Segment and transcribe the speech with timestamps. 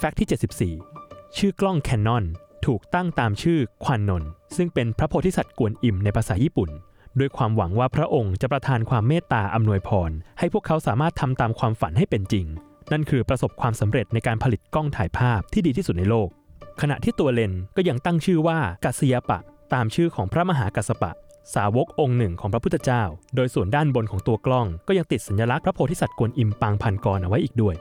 [0.00, 2.24] แฟกต์ที่ 74 ชื่อกล้องแคนนอน
[2.66, 4.24] ถูกตั้งตามชื่อควานนน
[4.56, 6.70] ซึ่งเป็นพระโพธิสัตว์กวนอิมในภาษาญี่ปุ่น
[7.18, 12.46] ด้วยความหวังว่าพระองค์จะประทานความเมตตาอำนวยพร ให้พวกเขาสามารถทำตามความฝันให้เป็นจริง
[12.92, 16.28] นั่นคือประสบความสำเร็จในการผลิตกล้องถ่ายภาพที่ดีที่สุดในโลก
[16.80, 19.38] ขณะที่ตัวเลนก็ยังตั้งชื่อว่ากัสยปะ
[19.74, 21.12] ตามชื่อของพระมหากัสสปะ
[21.54, 23.02] สาวกองค์หนึ่งของพระพุทธเจ้า
[23.34, 27.76] โดยส่วนด้านบนของตัวกล้อง ก็ยังติดสัญลักษณ์พระโพธิสัตว์กวนอิมปางพันกรเอาไว้อีกด้วย